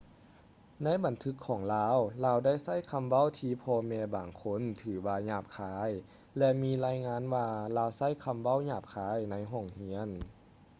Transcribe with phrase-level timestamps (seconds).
[0.83, 5.89] ໃນບັນທຶກຂອງລາວ ລາວໄດ້ໃຊ້ຄຳເວົ້າທີ່ພໍ່ແມ່ບາງຄົນຖືວ່າຫຍາບຄາຍ
[6.37, 10.09] ແລະ ມີລາຍງານວ່າລາວໃຊ້ຄຳເວົ້າຫຍາບຄາຍໃນຫ້ອງຮຽນ